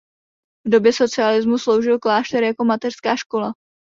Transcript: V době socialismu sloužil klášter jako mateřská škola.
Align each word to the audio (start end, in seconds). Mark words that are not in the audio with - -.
V 0.67 0.69
době 0.69 0.93
socialismu 0.93 1.57
sloužil 1.57 1.99
klášter 1.99 2.43
jako 2.43 2.65
mateřská 2.65 3.15
škola. 3.15 3.53